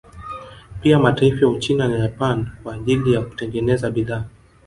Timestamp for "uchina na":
1.47-1.97